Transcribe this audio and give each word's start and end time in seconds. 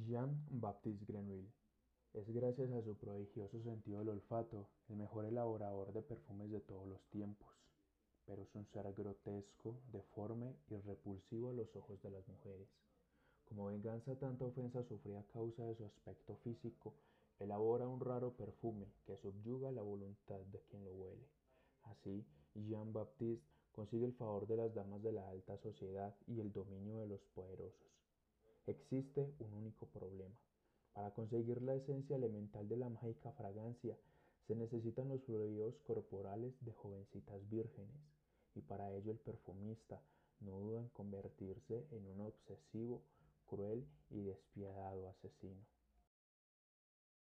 Jean-Baptiste 0.00 1.04
Grenouille 1.06 1.52
es 2.14 2.28
gracias 2.34 2.72
a 2.72 2.82
su 2.82 2.96
prodigioso 2.96 3.62
sentido 3.62 4.00
del 4.00 4.08
olfato 4.08 4.68
el 4.88 4.96
mejor 4.96 5.24
elaborador 5.24 5.92
de 5.92 6.02
perfumes 6.02 6.50
de 6.50 6.60
todos 6.60 6.88
los 6.88 7.00
tiempos, 7.10 7.48
pero 8.26 8.42
es 8.42 8.52
un 8.56 8.66
ser 8.66 8.92
grotesco, 8.92 9.78
deforme 9.92 10.56
y 10.68 10.76
repulsivo 10.78 11.50
a 11.50 11.52
los 11.52 11.76
ojos 11.76 12.02
de 12.02 12.10
las 12.10 12.26
mujeres. 12.26 12.68
Como 13.44 13.66
venganza 13.66 14.18
tanta 14.18 14.44
ofensa 14.44 14.82
sufrida 14.82 15.20
a 15.20 15.26
causa 15.28 15.64
de 15.64 15.76
su 15.76 15.84
aspecto 15.84 16.36
físico, 16.38 16.94
elabora 17.38 17.86
un 17.86 18.00
raro 18.00 18.32
perfume 18.32 18.88
que 19.06 19.16
subyuga 19.16 19.70
la 19.70 19.82
voluntad 19.82 20.40
de 20.40 20.60
quien 20.62 20.84
lo 20.84 20.92
huele. 20.92 21.28
Así, 21.84 22.26
Jean-Baptiste 22.54 23.46
consigue 23.70 24.06
el 24.06 24.14
favor 24.14 24.48
de 24.48 24.56
las 24.56 24.74
damas 24.74 25.02
de 25.04 25.12
la 25.12 25.28
alta 25.28 25.56
sociedad 25.58 26.16
y 26.26 26.40
el 26.40 26.52
dominio 26.52 26.98
de 26.98 27.06
los 27.06 27.20
poderosos. 27.34 28.03
Existe 28.66 29.34
un 29.40 29.52
único 29.52 29.86
problema. 29.86 30.34
Para 30.94 31.12
conseguir 31.12 31.60
la 31.60 31.74
esencia 31.74 32.16
elemental 32.16 32.66
de 32.68 32.76
la 32.78 32.88
mágica 32.88 33.30
fragancia, 33.32 33.98
se 34.46 34.54
necesitan 34.54 35.08
los 35.08 35.22
fluidos 35.24 35.74
corporales 35.86 36.54
de 36.64 36.72
jovencitas 36.72 37.46
vírgenes, 37.50 37.96
y 38.54 38.62
para 38.62 38.90
ello 38.92 39.12
el 39.12 39.18
perfumista 39.18 40.00
no 40.40 40.58
duda 40.60 40.80
en 40.80 40.88
convertirse 40.90 41.86
en 41.90 42.06
un 42.06 42.20
obsesivo, 42.20 43.02
cruel 43.46 43.86
y 44.10 44.22
despiadado. 44.22 44.73